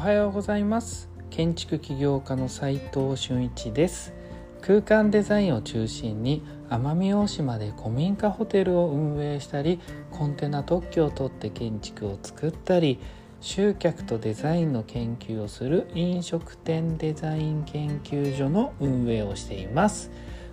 [0.00, 1.10] はようございます。
[1.28, 4.14] 建築起業家の斉藤俊一です。
[4.62, 9.78] 空間デザインを中心に奄美大島で古民家ホテルを運営したり
[10.10, 12.98] コンテナ特許を取って建築を作ったり
[13.42, 20.10] 集客とデザインの研究をする飲食店デザイン研究所の運営をしています。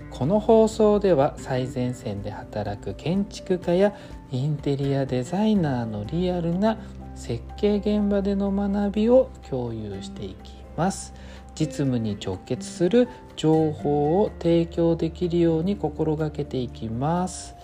[0.09, 3.93] この放送では最前線で働く建築家や
[4.31, 6.77] インテリアデザイナーのリアルな
[7.17, 11.13] 設計現場での学びを共有していきます。
[11.55, 17.55] 実務に直結する情報を提供できるように心がけていきます。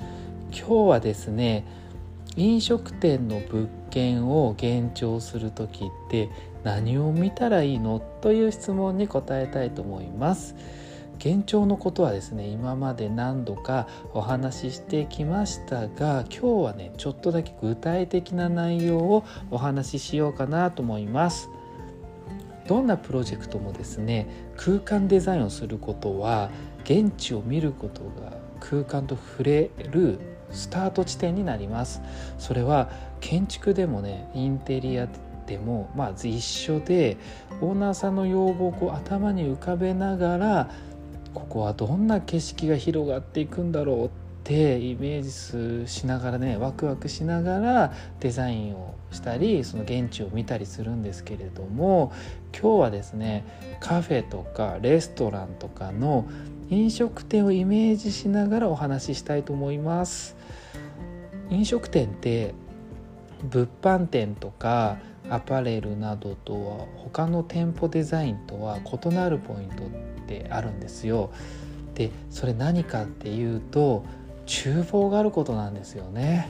[0.51, 1.65] 今日はですね
[2.35, 6.29] 飲食店の物件を現調する時って
[6.63, 7.99] 何を見たらいいの？
[8.21, 10.55] という質問に答えたいと思います。
[11.23, 21.49] 幻聴のことはですね今まで何度かお話ししてきましたが今日はねちょっとだけ具体的な内容をお話ししようかなと思います。
[22.67, 26.49] どんなプロジェクトもですね空間デザインをすることは
[26.83, 32.01] 現地を見ることが空間と触れるスタート地点になります。
[32.37, 32.89] それは
[33.21, 35.07] 建築でもねインテリア
[35.45, 37.17] でもまず一緒で
[37.61, 40.69] オーナーさんの要望をこう頭に浮かべながら
[41.33, 44.09] ここはどんな景色が広がっていくんだろうっ
[44.43, 52.11] てイメージしながらねワクワクしながらデザインをしたりその現地を見たりするんですけれども
[52.51, 53.45] 今日はですね
[53.79, 56.27] カフェとかレストランとかの
[56.69, 60.35] 飲食店をイメージしながらお話ししたいと思います。
[61.49, 62.53] 飲食店って
[63.43, 64.97] 物販店とか
[65.29, 69.87] アパレルなどとは他の店舗デザインとは異なるポイントっ
[70.27, 71.31] てあるんですよ。
[71.95, 74.03] でそれ何かっていうと
[74.45, 76.49] 厨房があることなんですよね。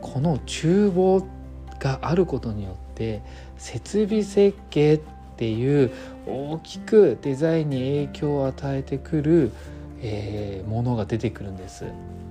[0.00, 1.26] この厨房
[1.78, 3.22] があることによって
[3.56, 5.00] 設備設計っ
[5.36, 5.90] ていう
[6.26, 7.78] 大きくデザインに
[8.08, 9.52] 影響を与えてくる、
[10.00, 11.84] えー、ものが出てくるんです。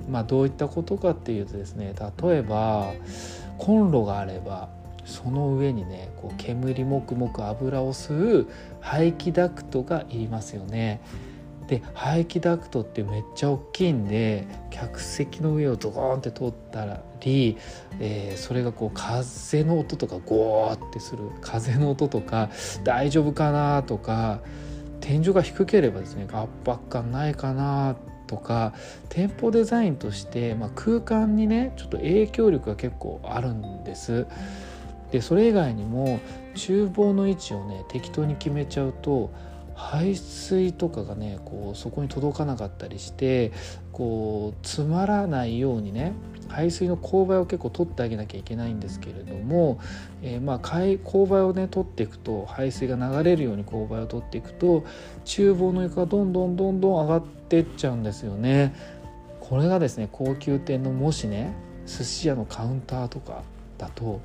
[0.10, 2.92] まあ、どういったことかっていうとですね例えば
[3.58, 4.68] コンロがあれば
[5.12, 8.48] その上にねこう煙もくもく油を吸う
[8.80, 11.02] 排気ダクトがいりますよね。
[11.68, 17.58] で排気ダクトってめっちゃ大きいんで客席の上をドーンって通ったり、
[18.00, 22.50] えー、それがこう風の音とかゴーってする風の音とか
[22.84, 24.42] 大丈夫かなとか
[25.00, 27.96] 天井が低ければですね圧迫感ないかな
[28.28, 28.74] とか
[29.10, 34.28] 店舗デザインとして、まあ、空間にねちょっと影響力が結構あるんです。
[35.12, 36.20] でそれ以外にも
[36.56, 39.32] 厨房の位置をね適当に決めちゃうと
[39.76, 43.52] 排水とかがねこうそこに届かなかったりして
[43.92, 46.14] こう詰まらないようにね
[46.48, 49.80] 排水の勾配を結構取ってあげなきゃいけないんですけれども、
[50.22, 54.86] えー、まあ勾配をね取っていくと排水が流れるように勾配を取っていくと
[55.26, 58.76] 厨房の床がどんどんどんどん上がってっちゃうんですよね。
[59.40, 61.54] これがですね高級店のもしね
[61.86, 63.44] 寿司屋のカウンターとか
[63.82, 64.22] だと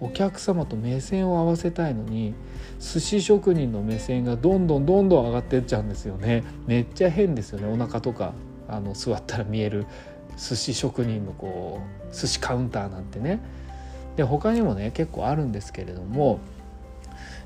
[0.00, 2.32] お客様と目線を合わせたいのに
[2.78, 6.44] 寿司職人の目線がどんどんどんどん上がってっちゃうんですよね。
[6.66, 7.66] めっちゃ変ですよね。
[7.66, 8.32] お腹とか
[8.68, 9.84] あの座ったら見える
[10.36, 13.40] 寿司職人のこう寿司カウンターなんてね。
[14.16, 16.38] で他にもね結構あるんですけれども、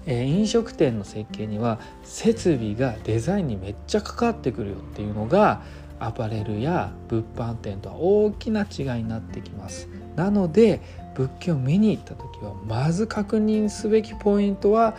[0.05, 5.63] えー、飲食店の設計には設備がデザインにめっちゃかかってくるよっていうのが
[5.99, 9.89] アパレルや物販店とは大きな違いになってきます。
[10.17, 10.81] なので
[11.15, 14.97] 物件を見に行った時はまず確認すべきポイントは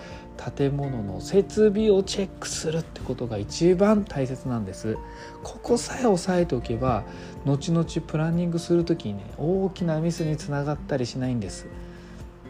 [0.55, 4.97] 建物の設備をチェックするってことが一番大切なんです。
[5.43, 7.03] ここさえ押さえておけば
[7.45, 11.67] 後々プランニングする時にね大きなミスにつながったりしないんです。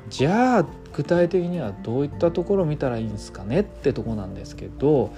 [0.09, 5.11] じゃあ具体的にはどういったところを見たらいいんですかねってとこなんですけど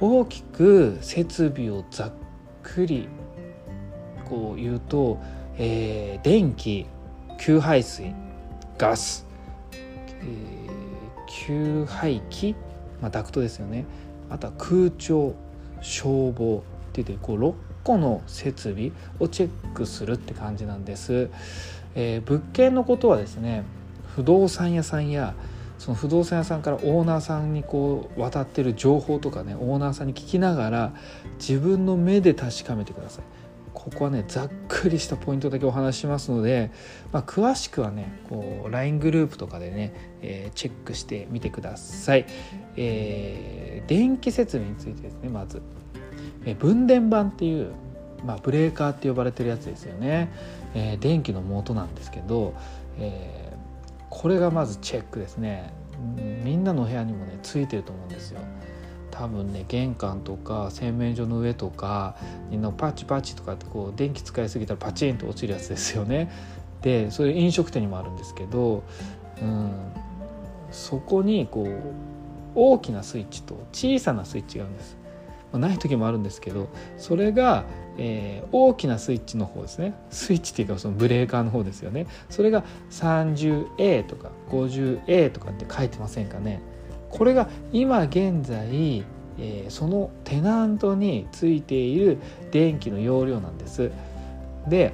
[0.00, 2.12] 大きく設備をざっ
[2.62, 3.08] くり
[4.28, 5.20] こう言うと、
[5.56, 6.86] えー、電気
[7.38, 8.14] 給排水
[8.78, 9.26] ガス、
[9.72, 10.66] えー、
[11.26, 12.54] 給排気、
[13.00, 13.84] まあ、ダクトですよね。
[14.30, 15.34] あとは空調
[15.80, 17.54] 消防って言ってこう6
[17.84, 21.28] 個の設備をチェックするって感じなんです、
[21.94, 23.64] えー、物件のことはですね
[24.16, 25.34] 不動産屋さんや
[25.78, 30.92] その不動産屋さんからオーナーさんにこう渡ってる情報とかねオーナーさんに聞きながら
[31.38, 33.24] 自分の目で確かめてください。
[33.84, 36.70] ここはねざっくりしたポイントだけお話ししますので、
[37.12, 39.92] まあ、詳しくはねこう LINE グループとかでね、
[40.22, 42.24] えー、チェックしてみてください、
[42.76, 45.60] えー、電気設備についてですねまず、
[46.46, 47.74] えー、分電盤っていう、
[48.24, 50.32] まあ、ブレーカーって呼ばれてるやつですよね、
[50.74, 52.54] えー、電気の元なんですけど、
[52.98, 55.74] えー、これがまずチェックですね。
[56.42, 58.40] みんなの部屋にもねついてると思うんですよ。
[59.16, 62.16] 多分ね玄関とか洗面所の上とか
[62.50, 66.30] みんなパチパチとかってこう電気使いすぎたらパチンと落ちるやつですよね。
[66.82, 68.82] でそれ飲食店にもあるんですけど、
[69.40, 69.70] うん、
[70.70, 71.82] そこにこう
[72.54, 74.96] 大きなスイッチと小さなスイッチがあるんです。
[75.52, 76.68] まあない時もあるんですけど
[76.98, 77.64] それが、
[77.96, 86.60] えー、大きなスイッチの方ですねスイッチっていうかそのブレーカーの方ですよねそれが 30A とか 50A とかって書いてませんかね
[87.16, 89.04] これが今現在、
[89.38, 92.18] え、そのテナントについている
[92.50, 93.92] 電気の容量なんです。
[94.68, 94.92] で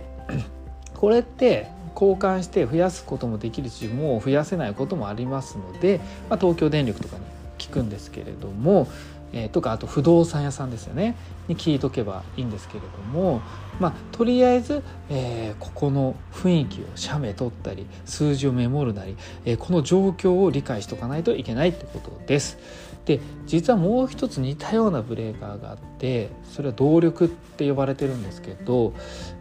[0.95, 7.23] これって交換して増やすこともできるしもう増やせないこともありますので、まあ、東京電力とかに
[7.59, 8.87] 聞くんですけれども、
[9.33, 11.17] えー、とかあと不動産屋さんですよね
[11.49, 13.41] に聞いとけばいいんですけれども、
[13.79, 22.59] まあ、とりあえず、えー、ここの雰囲気を写メ取ったり数字をメモるなり、えー、この状況を理解しとかないといけないってことです。
[23.05, 28.93] で実はもう一つ似たようなブレーカーがあってそれは動力って呼ばれてるんですけど、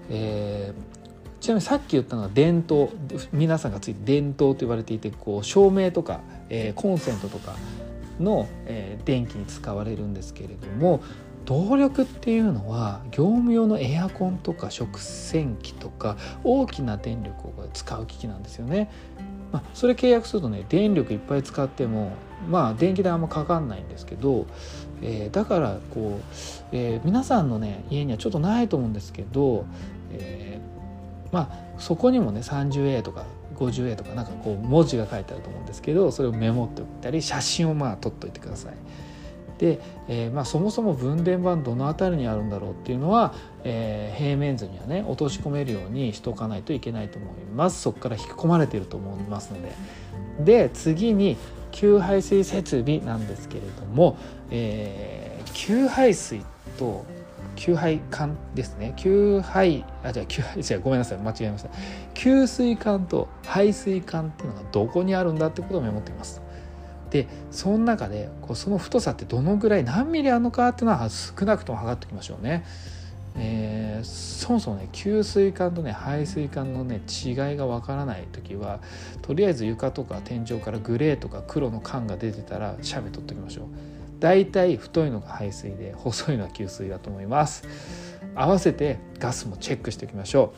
[0.10, 2.90] えー、ちなみにさっき言ったのは電灯
[3.32, 7.56] 皆さんがついて電灯と言われていてこう照明とか、えー、コンセントとか
[8.20, 11.02] の、えー、電気に使われるんですけれども
[11.46, 18.92] 動力っていうのは業務用のエアコンとか食洗機とか大きな電力を使う機器なんですよね。
[19.52, 22.12] まあ、それ契約するとね電力いっぱい使っても
[22.48, 24.46] まあ電気代あんまかかんないんですけど、
[25.02, 26.24] えー、だからこう、
[26.72, 29.66] えー、皆さんのね家にはちょっとないと思うんですけど、
[30.12, 33.26] えー、まあそこにもね 30A とか
[33.60, 38.74] 50A とかなんかこう文字が書いてあると思うんですけどそれをメモっておいたり写真をまあ撮っといてください。
[39.60, 43.34] で、えー、まあ、そもそも分電盤どの辺りにあるんだろうっていうのは、
[43.66, 49.74] えー、平面図にはね落とし込めるようにしておかないといけないと思いますそこから引き込まれていると思いますので
[50.40, 51.36] で次に
[51.72, 54.18] 給排水設備なんですけれども、
[54.50, 56.42] えー、給排水
[56.78, 57.06] と
[57.60, 61.70] 給排管ですね給排あじゃあ給排じゃごめんなさい間違えました
[62.14, 66.42] 給水管と排水管っていうのがどこにあるんだってことをメモっています
[67.10, 72.64] でその中でこうその太さってどのぐらい何ミリあるのかっていうのは少なくとも測っておきましょうね。
[73.36, 78.80] えー、そもそもね給水管とね排水管のね違いがわからない時は
[79.22, 83.99] とりあえず床とか天井からグレーとか黒の管が出てたらシャベ取っておきましょう。
[84.20, 87.64] 大体太いのが排水で細いのは給水だと思います。
[88.36, 90.54] 合わせてガスもチェックしておきましょ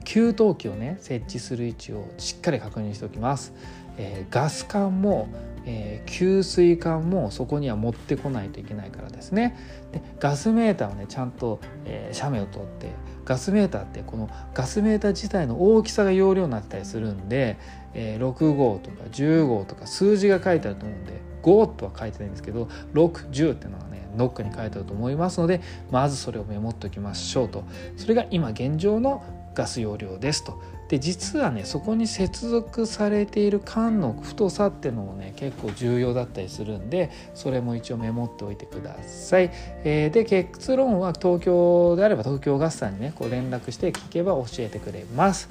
[0.00, 0.04] う。
[0.04, 3.52] 給湯器をね設置する位置をしっかり確認しておきます、
[4.00, 5.28] えー、ガス管も
[5.66, 9.56] えー、給水管もそこには持ってこないといけないからですね。
[9.92, 12.92] でガスメーターをねちゃんと、えー、写メを取って
[13.24, 17.58] ガスメーターってこのガスメーター自体の大きさが容量になったりするんで、
[17.94, 25.60] えー、6号とか10号とか数字が書いてあると思うんで5とは書いてないんですけど610っていうのがねノックに書いてあると思いますので
[25.90, 27.64] まずそれをメモっておきましょうと。
[27.96, 29.22] それが今現状の
[29.54, 30.60] ガス容量ですと。
[30.90, 39.52] で実はねそこに接続されている管の太さっていうのもね結構重要だったりするんでそれも一応メモっておいてください、
[39.84, 45.48] えー、で結論は東京であれば東京ガスさんにねこう連絡して聞けば教えてくれます、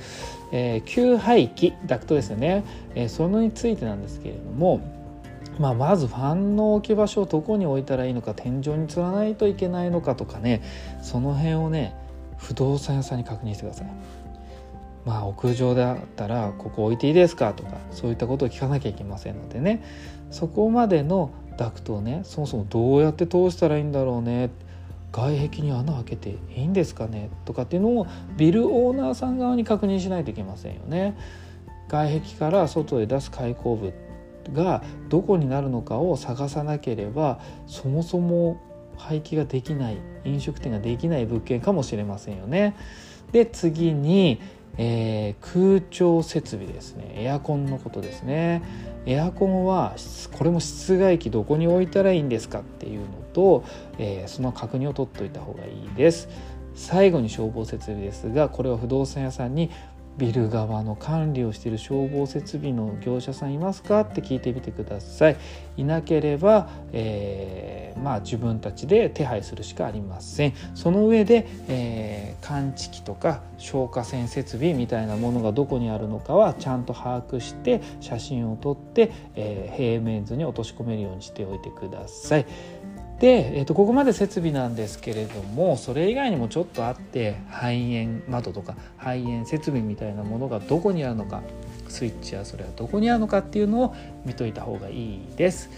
[0.51, 4.81] えー、給排気ダクトですよね、えー、そのについてなんですけれども
[5.57, 10.61] まあ、まずファンの置き場所をどこに置いたらいいのか天井につらないといけないのかとかね
[11.01, 11.93] その辺をね
[12.39, 13.87] 不動産屋さんに確認してください。
[15.05, 19.81] まあ屋上だったらここ置いていいですかとかそういったことを聞かなきゃいけませんのでね
[20.29, 24.49] そこまでのダクトをねそもそもどうやって通したらいいんだろうね
[25.11, 31.17] 外壁に穴開けていいんですかねとかっていうのをビルオーナーさん側に確認しないといけませんよね。
[31.87, 33.93] 外壁から外へ出す開口部
[34.53, 38.61] がどこになるのかを探さなければそもそも
[38.99, 42.75] 廃棄ができない飲食店ができない物件かもしれませんよね。
[43.31, 44.39] で次に、
[44.77, 48.61] えー、空調設備ですねエアコンのことですね。
[49.05, 49.95] エアコンは
[50.33, 53.63] これも室外機どこに置いたらいいんですかっていうのと、
[53.97, 56.29] えー、その確認を取っておいた方がいいです。
[56.75, 59.69] 最後に消防設備ですがこれは不動産屋さんに
[60.19, 64.01] ビル側の管理をしている消防設備の業者さんいますか？
[64.01, 65.37] って聞いてみてください。
[65.77, 70.53] いなければ、えー、まあ、自分たちで手配するしかありません。
[70.75, 82.45] その上で、えー、感知器とか消火栓設備みたいなものがどこにあるのかはちゃんと把握して写真を撮って、えー、平面図に落とし込めるようにしておいてください。
[83.19, 87.73] で、えー、とここまで設備なんですけれどもそれ以外にもちょっとあって肺
[88.05, 91.43] 炎窓とか肺炎設備みたいなものがどこにあるのか
[91.89, 93.95] スイッチやそれはどこにあるのかっていうのを
[94.25, 95.69] 見といた方がいいです。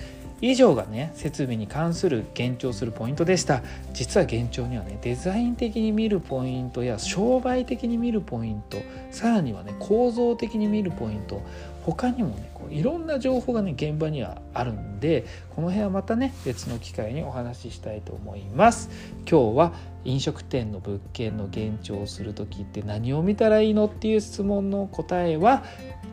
[0.41, 3.61] 以上がね設備に関する幻聴するポイントでした。
[3.93, 8.77] 実は幻聴にはねデザイン的に見るポイントや商売的に見るポイント
[9.11, 11.41] さらにはね構造的に見るポイント
[11.83, 18.89] 他にもねこういろんな情報がね現場にはあるんでこの辺はまたね別の機会にお話ししたいと思います。
[19.29, 25.63] 今日は飲食店の物件の幻聴をする時って何を見たらいいのっていう質問の答えは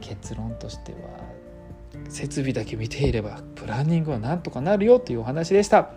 [0.02, 0.99] 結論としては
[2.09, 5.90] 設備だけ見ていればプランニングはなんとかなるよというお話でした。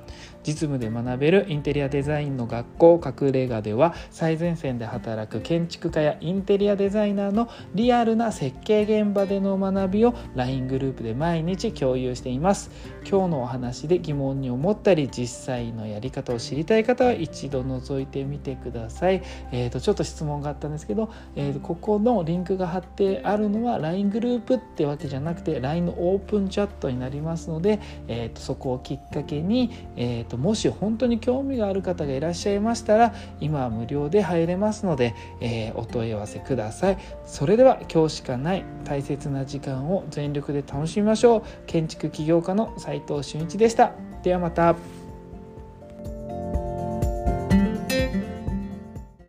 [0.46, 12.72] 実務で学べるインテリアデザインの学校隠れ家では最前線で働く建築家やインテリアデザイナーのリアルな設計現場での学びを LINE グループで毎日共有しています。
[13.10, 19.22] 今日のお話で疑問に思ったり実際のやり方を知りたい方は一度覗いてみてください。
[19.52, 36.98] えーと、ちょっと質問があったんですけど、えーと、ここのリンクが貼ってあるのは LINE グループってわけじゃなくて LINE のオープンチャットになりますので、えーと、そこをきっかけに、えー、ともし本当に興味がある方がいらっしゃいましたら今は無料で入れますので、えー、お問い合わせください。
[37.26, 41.44] それでは今日しかない大切な時間を全力で楽しみましょう。
[41.68, 43.92] 建築起業家の斉藤俊一でした。
[44.24, 45.01] ではまた。